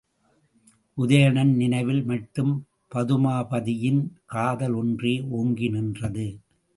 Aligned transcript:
உதயணன் 0.97 1.51
நினைவில் 1.55 2.03
மட்டும் 2.03 2.53
பதுமாபதியின் 2.95 4.01
காதல் 4.25 4.73
ஒன்றே 4.73 5.13
ஓங்கி 5.29 5.69
நின்றது. 5.69 6.27